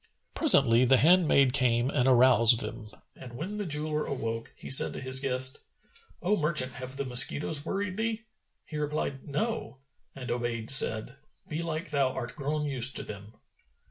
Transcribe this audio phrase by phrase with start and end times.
[0.33, 4.99] Presently, the handmaid came and aroused them; and when the jeweller awoke, he said to
[4.99, 5.59] his guest,
[6.23, 8.23] "O merchant have the mosquitoes worried thee?"
[8.65, 9.77] He replied, "No,"
[10.15, 11.17] and Obayd said,
[11.47, 13.33] "Belike thou art grown used to them."